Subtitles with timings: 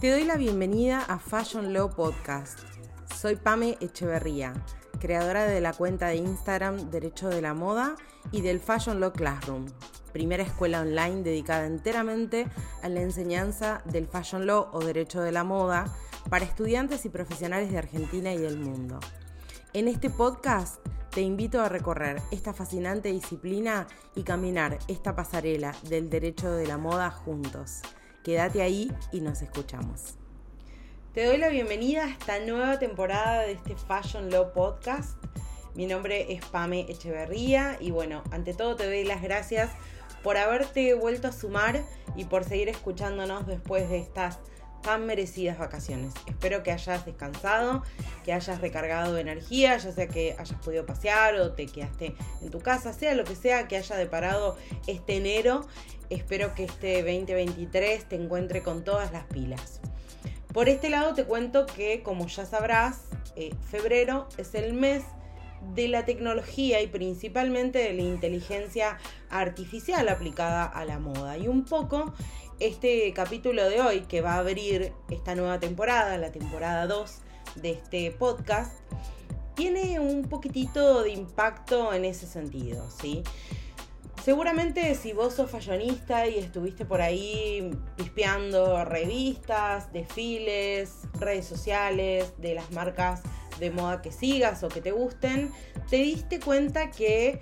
[0.00, 2.60] Te doy la bienvenida a Fashion Law Podcast.
[3.16, 4.54] Soy Pame Echeverría,
[4.98, 7.96] creadora de la cuenta de Instagram Derecho de la Moda
[8.32, 9.66] y del Fashion Law Classroom,
[10.14, 12.46] primera escuela online dedicada enteramente
[12.82, 15.94] a la enseñanza del Fashion Law o Derecho de la Moda
[16.30, 19.00] para estudiantes y profesionales de Argentina y del mundo.
[19.74, 20.80] En este podcast
[21.10, 26.78] te invito a recorrer esta fascinante disciplina y caminar esta pasarela del derecho de la
[26.78, 27.82] moda juntos.
[28.22, 30.16] Quédate ahí y nos escuchamos.
[31.14, 35.16] Te doy la bienvenida a esta nueva temporada de este Fashion Law Podcast.
[35.74, 39.70] Mi nombre es Pame Echeverría y bueno, ante todo te doy las gracias
[40.22, 41.82] por haberte vuelto a sumar
[42.14, 44.38] y por seguir escuchándonos después de estas
[44.82, 46.14] tan merecidas vacaciones.
[46.26, 47.82] Espero que hayas descansado,
[48.24, 52.60] que hayas recargado energía, ya sea que hayas podido pasear o te quedaste en tu
[52.60, 54.56] casa, sea lo que sea que haya deparado
[54.86, 55.66] este enero.
[56.08, 59.80] Espero que este 2023 te encuentre con todas las pilas.
[60.52, 63.02] Por este lado te cuento que, como ya sabrás,
[63.36, 65.04] eh, febrero es el mes
[65.74, 71.38] de la tecnología y principalmente de la inteligencia artificial aplicada a la moda.
[71.38, 72.12] Y un poco
[72.60, 77.18] este capítulo de hoy que va a abrir esta nueva temporada, la temporada 2
[77.56, 78.72] de este podcast,
[79.54, 83.22] tiene un poquitito de impacto en ese sentido, ¿sí?
[84.22, 92.54] Seguramente si vos sos fashionista y estuviste por ahí pispeando revistas, desfiles, redes sociales de
[92.54, 93.22] las marcas
[93.58, 95.50] de moda que sigas o que te gusten,
[95.88, 97.40] te diste cuenta que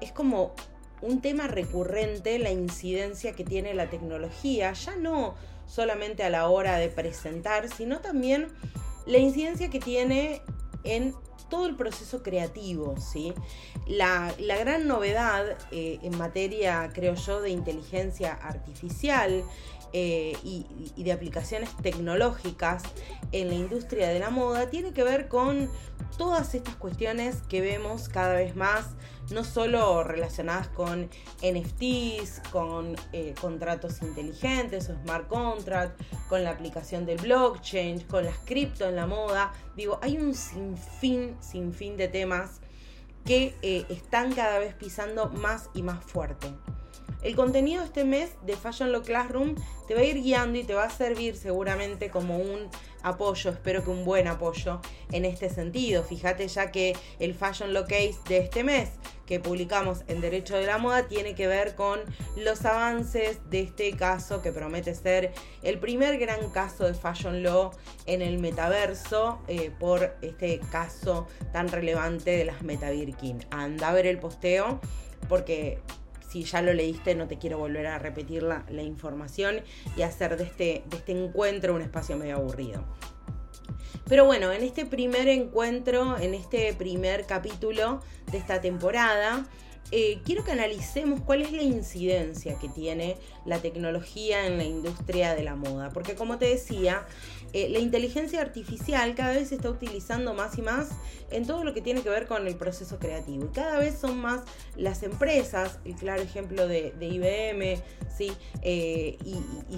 [0.00, 0.54] es como
[1.02, 5.34] un tema recurrente la incidencia que tiene la tecnología, ya no
[5.66, 8.48] solamente a la hora de presentar, sino también
[9.06, 10.42] la incidencia que tiene
[10.84, 11.14] en
[11.48, 13.32] todo el proceso creativo, ¿sí?
[13.86, 19.44] La, gran novedad eh, en materia, creo yo, de inteligencia artificial
[19.92, 20.66] eh, y,
[21.02, 22.82] de aplicaciones tecnológicas
[23.32, 25.70] en la industria de la moda tiene que ver con
[26.18, 28.96] todas estas cuestiones que vemos cada vez más
[29.30, 31.10] no solo relacionadas con
[31.42, 38.38] NFTs, con eh, contratos inteligentes o smart contracts, con la aplicación del blockchain, con las
[38.38, 39.52] cripto en la moda.
[39.76, 42.60] Digo, hay un sinfín, sinfín de temas
[43.24, 46.48] que eh, están cada vez pisando más y más fuerte.
[47.22, 49.54] El contenido de este mes de Fashion Law Classroom
[49.88, 52.68] te va a ir guiando y te va a servir seguramente como un
[53.02, 54.80] apoyo, espero que un buen apoyo
[55.12, 56.02] en este sentido.
[56.02, 58.90] Fíjate ya que el Fashion Law Case de este mes
[59.26, 62.00] que publicamos en Derecho de la Moda tiene que ver con
[62.36, 67.72] los avances de este caso que promete ser el primer gran caso de Fashion Law
[68.06, 73.44] en el metaverso eh, por este caso tan relevante de las Meta Birkin.
[73.50, 74.80] Anda a ver el posteo
[75.28, 75.80] porque
[76.36, 79.62] si ya lo leíste, no te quiero volver a repetir la, información
[79.96, 82.84] y hacer de este, de este encuentro un espacio medio aburrido.
[84.08, 89.46] Pero bueno, en este primer encuentro, en este primer capítulo de esta temporada,
[89.92, 93.16] eh, quiero que analicemos cuál es la incidencia que tiene
[93.46, 95.90] la tecnología en la industria de la moda.
[95.90, 97.06] Porque como te decía,
[97.52, 100.90] eh, la inteligencia artificial cada vez se está utilizando más y más
[101.30, 103.46] en todo lo que tiene que ver con el proceso creativo.
[103.46, 104.42] Y cada vez son más
[104.76, 107.82] las empresas, el claro ejemplo de, IBM,
[108.16, 108.32] ¿sí?
[108.62, 109.36] Eh, y,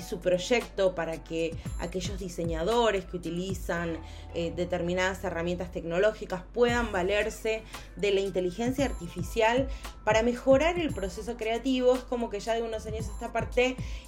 [0.08, 3.98] su proyecto para que aquellos diseñadores que utilizan
[4.32, 7.62] determinadas herramientas tecnológicas puedan valerse
[7.96, 9.68] de la inteligencia artificial
[10.04, 11.94] para mejorar el proceso creativo.
[11.94, 13.57] Es como que ya de unos años esta parte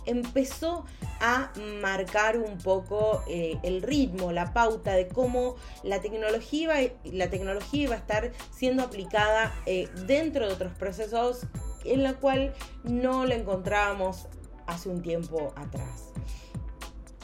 [0.07, 0.85] empezó
[1.21, 7.29] a marcar un poco eh, el ritmo, la pauta de cómo la tecnología, iba, la
[7.31, 11.47] tecnología iba a estar siendo aplicada eh, dentro de otros procesos
[11.85, 14.29] en la cual no la encontrábamos
[14.67, 16.11] hace un tiempo atrás.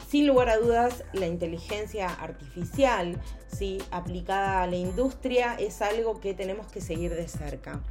[0.09, 3.21] Sin lugar a dudas, la inteligencia artificial,
[3.51, 3.77] ¿sí?
[3.91, 7.81] aplicada a la industria, es algo que tenemos que seguir de cerca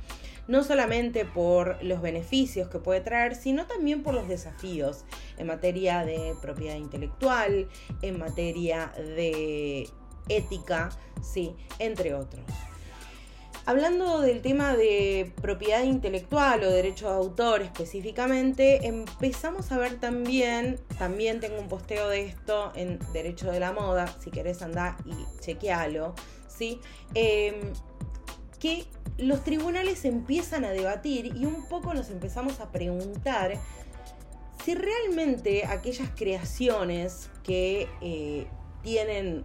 [0.48, 5.04] no solamente por los beneficios que puede traer, sino también por los desafíos
[5.38, 7.68] en materia de propiedad intelectual,
[8.02, 9.88] en materia de
[10.28, 10.90] ética,
[11.22, 12.44] sí, entre otros.
[13.68, 20.78] Hablando del tema de propiedad intelectual o derecho de autor específicamente, empezamos a ver también,
[21.00, 25.40] también tengo un posteo de esto en Derecho de la Moda, si querés andar y
[25.40, 26.14] chequealo,
[26.46, 26.80] ¿sí?
[27.14, 27.72] Em,
[28.60, 28.86] que
[29.18, 33.58] los tribunales empiezan a debatir y un poco nos empezamos a preguntar
[34.64, 38.46] si realmente aquellas creaciones que eh,
[38.82, 39.44] tienen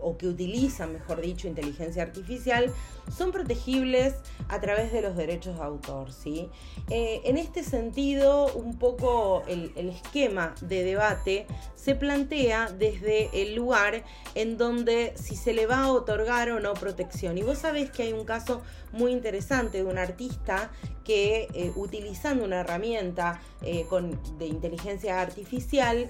[0.00, 2.72] o que utilizan, mejor dicho, inteligencia artificial,
[3.16, 4.14] son protegibles
[4.48, 6.12] a través de los derechos de autor.
[6.12, 6.48] ¿sí?
[6.90, 14.04] Eh, en este sentido, un poco el, esquema de debate se plantea desde el lugar
[14.34, 17.38] en donde si se le va a otorgar o no protección.
[17.38, 18.62] Y vos sabés que hay un caso
[18.92, 20.70] muy interesante de un artista
[21.04, 26.08] que eh, utilizando una herramienta eh, con, de inteligencia artificial,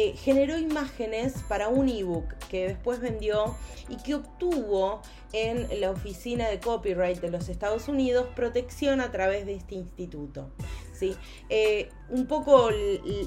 [0.00, 3.56] eh, generó imágenes para un ebook que después vendió
[3.88, 5.02] y que obtuvo
[5.32, 10.50] en la Oficina de Copyright de los Estados Unidos protección a través de este instituto.
[10.92, 11.16] ¿sí?
[11.48, 12.70] Eh, un poco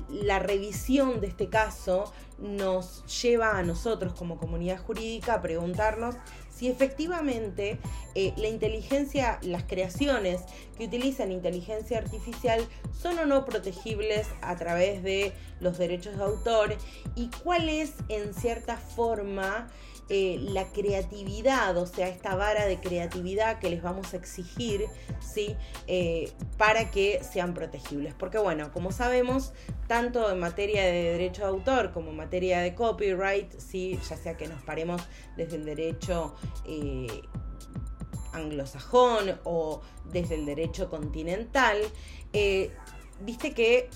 [0.10, 6.16] la revisión de este caso nos lleva a nosotros como comunidad jurídica a preguntarnos
[6.50, 7.80] si efectivamente
[8.14, 10.42] eh, la inteligencia, las creaciones
[10.78, 12.64] que utilizan inteligencia artificial
[13.00, 16.76] son o no protegibles a través de los derechos de autor
[17.16, 19.70] y cuál es en cierta forma
[20.14, 24.88] eh, la creatividad, o sea, esta vara de creatividad que les vamos a exigir,
[25.22, 25.56] ¿sí?
[25.88, 28.14] Eh, para que sean protegibles.
[28.14, 29.54] Porque bueno, como sabemos,
[29.88, 33.98] tanto en materia de derecho de autor como en materia de copyright, ¿sí?
[34.10, 35.02] ya sea que nos paremos
[35.38, 36.36] desde el derecho...
[36.66, 37.08] Eh,
[38.34, 41.76] anglosajón o desde el derecho continental,
[43.20, 43.90] viste que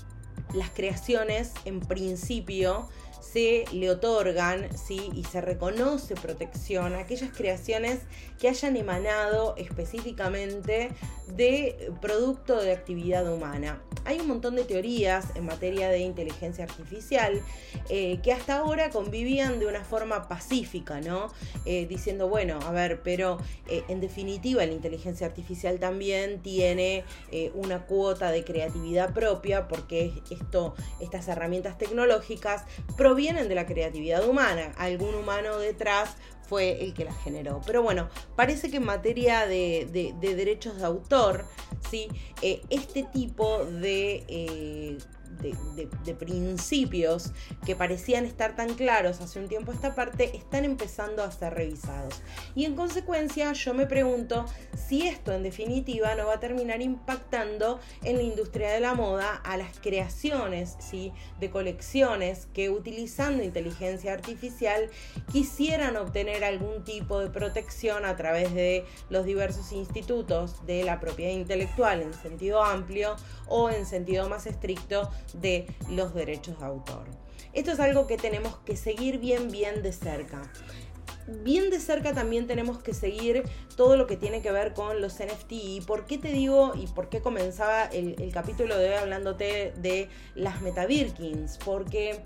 [0.52, 2.86] las creaciones en principio
[3.32, 5.10] se le otorgan ¿sí?
[5.14, 8.00] y se reconoce protección a aquellas creaciones
[8.38, 10.90] que hayan emanado específicamente
[11.28, 13.82] de producto de actividad humana.
[14.06, 17.42] Hay un montón de teorías en materia de inteligencia artificial
[17.88, 21.32] eh, que hasta ahora convivían de una forma pacífica, ¿no?
[21.64, 23.38] Eh, diciendo, bueno, a ver, pero
[23.68, 27.04] eh, en definitiva la inteligencia artificial también tiene
[27.54, 32.64] una cuota de creatividad propia porque esto, estas herramientas tecnológicas
[32.96, 34.72] provienen de la creatividad humana.
[34.78, 36.16] Algún humano detrás
[36.48, 37.60] fue el que la generó.
[37.66, 41.46] Pero bueno, parece que en materia de, derechos de autor,
[41.90, 42.08] ¿sí?
[42.42, 44.98] Eh, este tipo de eh,
[45.42, 47.32] de, principios
[47.64, 52.22] que parecían estar tan claros hace un tiempo esta parte están empezando a ser revisados.
[52.54, 54.46] Y en consecuencia yo me pregunto
[54.76, 59.34] si esto en definitiva no va a terminar impactando en la industria de la moda
[59.34, 61.12] a las creaciones ¿sí?
[61.40, 64.88] de colecciones que utilizando inteligencia artificial
[65.32, 71.32] quisieran obtener algún tipo de protección a través de los diversos institutos de la propiedad
[71.32, 73.16] intelectual en sentido amplio
[73.48, 77.06] o en sentido más estricto de los derechos de autor.
[77.52, 80.50] Esto es algo que tenemos que seguir bien, bien de cerca
[81.26, 83.42] bien de cerca también tenemos que seguir
[83.76, 85.52] todo lo que tiene que ver con los NFT.
[85.52, 90.08] ¿Y por qué te digo y por qué comenzaba el, capítulo de hoy hablándote de
[90.34, 90.56] las
[90.86, 91.58] Birkins?
[91.64, 92.20] Porque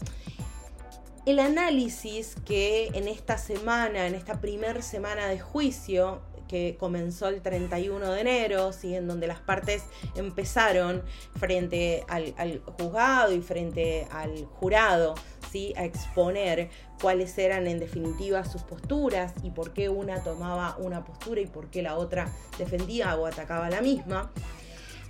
[1.27, 7.43] el análisis que en esta semana, en esta primera semana de juicio, que comenzó el
[7.43, 8.97] 31 de enero, ¿sí?
[8.97, 9.85] en donde las partes
[10.17, 11.05] empezaron
[11.39, 15.15] frente al, juzgado y frente al jurado
[15.53, 15.73] ¿sí?
[15.77, 16.69] a exponer
[17.01, 21.71] cuáles eran en definitiva sus posturas y por qué una tomaba una postura y por
[21.71, 24.33] qué la otra defendía o atacaba la misma.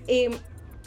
[0.09, 0.29] Eh,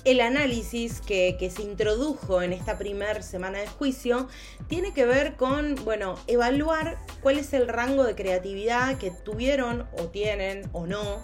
[0.05, 4.27] el análisis que, se introdujo en esta primera semana de juicio
[4.67, 10.07] tiene que ver con, bueno, evaluar cuál es el rango de creatividad que tuvieron o
[10.07, 11.23] tienen o no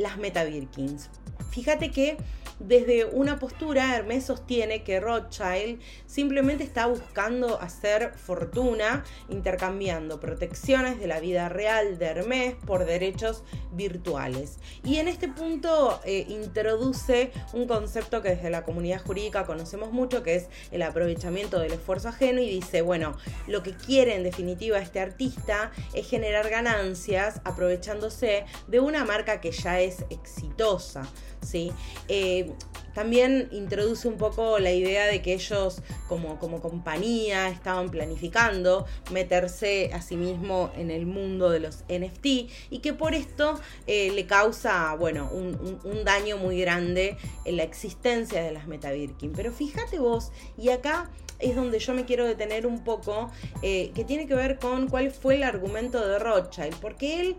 [0.00, 1.10] las Meta Birkins.
[1.50, 2.16] Fíjate que
[2.60, 11.06] desde una postura, Hermes sostiene que Rothschild simplemente está buscando hacer fortuna intercambiando protecciones de
[11.06, 14.58] la vida real de Hermes por derechos virtuales.
[14.84, 20.22] Y en este punto eh, introduce un concepto que desde la comunidad jurídica conocemos mucho,
[20.22, 24.78] que es el aprovechamiento del esfuerzo ajeno, y dice, bueno, lo que quiere en definitiva
[24.80, 31.02] este artista es generar ganancias aprovechándose de una marca que ya es exitosa.
[31.42, 31.72] ¿sí?
[32.08, 32.52] Eh,
[32.94, 39.90] también introduce un poco la idea de que ellos como, como compañía estaban planificando meterse
[39.92, 42.26] a sí mismo en el mundo de los NFT
[42.70, 47.62] y que por esto eh, le causa bueno, un, un, daño muy grande en la
[47.62, 49.32] existencia de las Meta Birkin.
[49.32, 53.30] Pero fíjate vos, y acá es donde yo me quiero detener un poco,
[53.62, 57.36] eh, que tiene que ver con cuál fue el argumento de Rothschild, porque él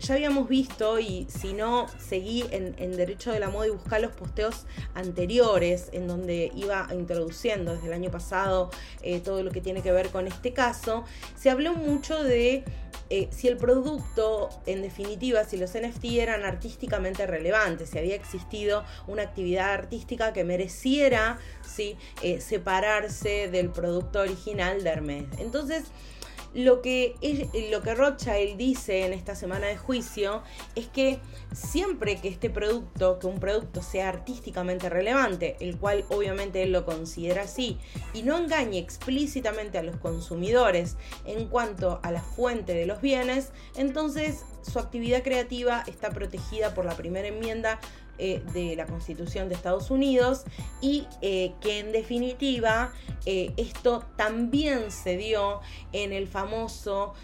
[0.00, 2.68] ya habíamos visto, y si no, seguí en,
[2.98, 4.12] Derecho de la Moda y buscar los
[4.94, 8.70] anteriores, en donde iba introduciendo desde el año pasado
[9.02, 11.04] eh, todo lo que tiene que ver con este caso,
[11.36, 12.64] se habló mucho de
[13.10, 18.84] eh, si el producto, en definitiva, si los NFT eran artísticamente relevantes, si había existido
[19.06, 21.96] una actividad artística que mereciera ¿sí?
[22.22, 25.24] Eh, separarse del producto original de Hermes.
[25.38, 25.84] Entonces,
[26.54, 27.14] lo que,
[27.70, 30.42] lo que Rothschild dice en esta semana de juicio
[30.74, 31.18] es que
[31.52, 36.84] siempre que este producto, que un producto sea artísticamente relevante, el cual obviamente él lo
[36.84, 37.78] considera así,
[38.14, 43.50] y no engañe explícitamente a los consumidores en cuanto a la fuente de los bienes,
[43.76, 47.78] entonces su actividad creativa está protegida por la primera enmienda
[48.18, 50.44] eh, de la Constitución de Estados Unidos
[50.80, 52.92] y eh, que en definitiva
[53.26, 55.60] eh, esto también se dio
[55.92, 57.14] en el famoso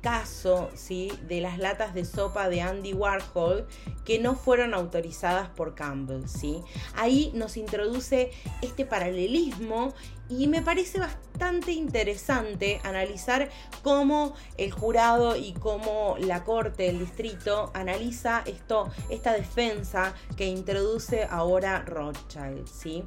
[0.00, 1.12] caso ¿sí?
[1.28, 3.68] de las latas de sopa de Andy Warhol
[4.04, 6.26] que no fueron autorizadas por Campbell.
[6.26, 6.60] ¿sí?
[6.96, 9.94] Ahí nos introduce este paralelismo
[10.30, 13.50] y me parece bastante interesante analizar
[13.82, 21.24] cómo el jurado y cómo la corte del distrito analiza esto, esta defensa que introduce
[21.24, 23.02] ahora Rothschild, ¿sí?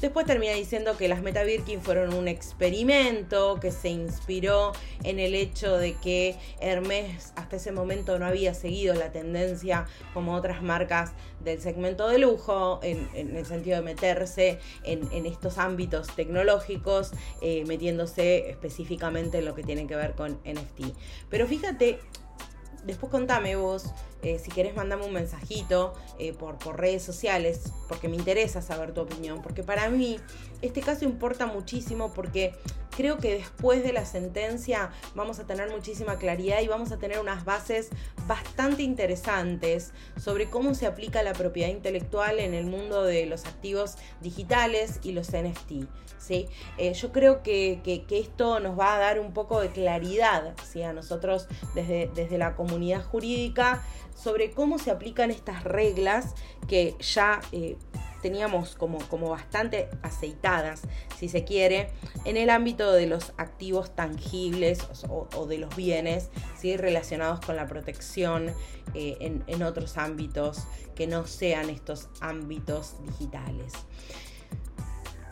[0.00, 4.72] Después termina diciendo que las Meta Birkin fueron un experimento que se inspiró
[5.02, 10.34] en el hecho de que Hermes hasta ese momento no había seguido la tendencia como
[10.34, 16.47] otras marcas del segmento de lujo, en, el sentido de meterse en, estos ámbitos tecnológicos,
[17.40, 20.94] eh, metiéndose específicamente en lo que tiene que ver con NFT.
[21.28, 21.98] Pero fíjate,
[22.84, 28.08] después contame vos eh, si querés, mandame un mensajito eh, por, por redes sociales, porque
[28.08, 29.42] me interesa saber tu opinión.
[29.42, 30.18] Porque para mí
[30.60, 32.54] este caso importa muchísimo porque
[32.98, 37.20] creo que después de la sentencia vamos a tener muchísima claridad y vamos a tener
[37.20, 37.90] unas bases
[38.26, 43.98] bastante interesantes sobre cómo se aplica la propiedad intelectual en el mundo de los activos
[44.20, 45.86] digitales y los NFT.
[46.18, 46.48] ¿sí?
[46.76, 50.82] Eh, yo creo que, esto nos va a dar un poco de claridad ¿sí?
[50.82, 53.80] a nosotros desde, desde la comunidad jurídica
[54.16, 56.34] sobre cómo se aplican estas reglas
[56.66, 57.76] que ya eh,
[58.22, 60.82] teníamos como, como bastante aceitadas,
[61.16, 61.90] si se quiere,
[62.24, 66.76] en el ámbito de los activos tangibles o, de los bienes ¿sí?
[66.76, 68.52] relacionados con la protección
[68.94, 73.72] eh, en, en otros ámbitos que no sean estos ámbitos digitales.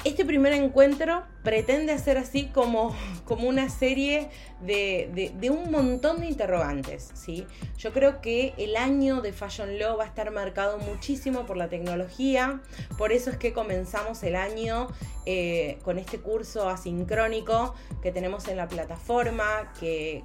[0.06, 2.94] Este primer encuentro pretende hacer así como,
[3.24, 4.28] como una serie
[4.60, 7.10] de, un montón de interrogantes.
[7.14, 7.44] ¿sí?
[7.76, 11.68] Yo creo que el año de Fashion Law va a estar marcado muchísimo por la
[11.68, 12.60] tecnología,
[12.96, 14.86] por eso es que comenzamos el año
[15.24, 20.22] eh, con este curso asincrónico que tenemos en la plataforma, que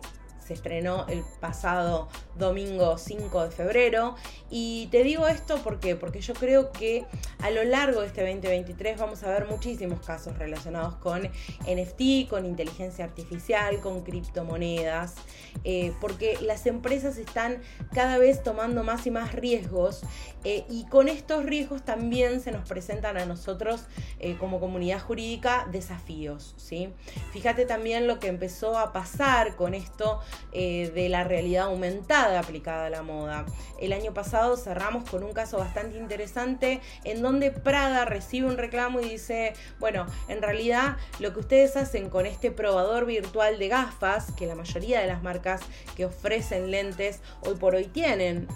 [0.53, 4.15] estrenó el pasado domingo 5 de febrero.
[4.50, 7.05] Y te digo esto porque, porque yo creo que
[7.39, 12.46] a lo largo de este 2023 vamos a ver muchísimos casos relacionados con NFT, con
[12.46, 15.15] inteligencia artificial, con criptomonedas,
[15.63, 17.62] eh, porque las empresas están
[17.93, 20.01] cada vez tomando más y más riesgos
[20.43, 23.86] eh, y con estos riesgos también se nos presentan a nosotros
[24.20, 26.53] eh, como comunidad jurídica desafíos.
[26.58, 26.89] ¿sí?
[27.31, 30.20] Fíjate también lo que empezó a pasar con esto
[30.51, 33.45] de la realidad aumentada aplicada a la moda.
[33.79, 39.00] El año pasado cerramos con un caso bastante interesante en donde Prada recibe un reclamo
[39.00, 44.31] y dice, bueno, en realidad lo que ustedes hacen con este probador virtual de gafas,
[44.33, 45.62] que la mayoría de las marcas
[45.95, 48.48] que ofrecen lentes hoy por hoy tienen,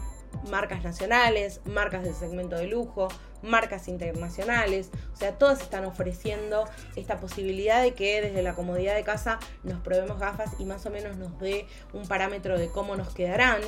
[0.49, 3.07] marcas nacionales, marcas del segmento de lujo,
[3.41, 9.03] marcas internacionales, o sea, todas están ofreciendo esta posibilidad de que desde la comodidad de
[9.03, 13.13] casa nos probemos gafas y más o menos nos dé un parámetro de cómo nos
[13.13, 13.61] quedarán.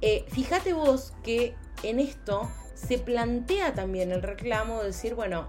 [0.00, 5.48] Eh, fíjate vos que en esto se plantea también el reclamo de decir, bueno,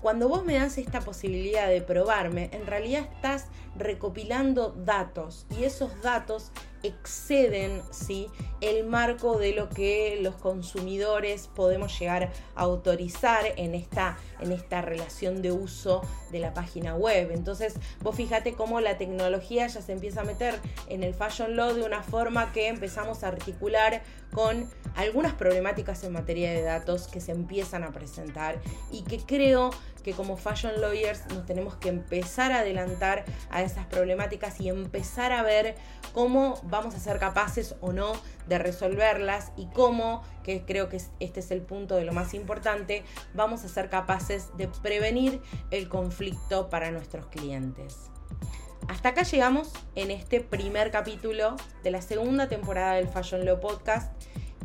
[0.00, 3.46] cuando vos me das esta posibilidad de probarme, en realidad estás
[3.76, 6.52] recopilando datos y esos datos
[6.84, 8.28] exceden ¿sí?
[8.60, 14.82] el marco de lo que los consumidores podemos llegar a autorizar en esta, en esta
[14.82, 17.30] relación de uso de la página web.
[17.32, 20.54] Entonces, vos fíjate cómo la tecnología ya se empieza a meter
[20.88, 26.12] en el Fashion Law de una forma que empezamos a articular con algunas problemáticas en
[26.12, 28.60] materia de datos que se empiezan a presentar
[28.90, 29.70] y que creo
[30.04, 35.32] que como fashion lawyers nos tenemos que empezar a adelantar a esas problemáticas y empezar
[35.32, 35.76] a ver
[36.12, 38.14] cómo vamos a ser capaces o no
[38.48, 43.04] de resolverlas y cómo, que creo que este es el punto de lo más importante,
[43.32, 45.40] vamos a ser capaces de prevenir
[45.70, 48.10] el conflicto para nuestros clientes.
[48.88, 51.54] Hasta acá llegamos en este primer capítulo
[51.84, 54.12] de la segunda temporada del Fashion Law Podcast.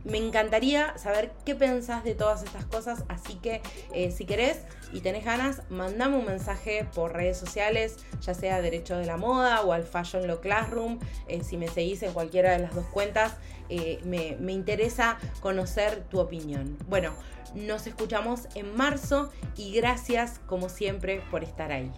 [0.03, 3.61] Me encantaría saber qué pensás de todas estas cosas, así que
[3.93, 4.61] eh, si querés
[4.93, 9.61] y tenés ganas, mandame un mensaje por redes sociales, ya sea Derecho de la Moda
[9.61, 13.35] o al Fashion Law Classroom, eh, si me seguís en cualquiera de las dos cuentas,
[13.69, 16.77] eh, me, me interesa conocer tu opinión.
[16.87, 17.13] Bueno,
[17.53, 21.91] nos escuchamos en marzo y gracias como siempre por estar ahí.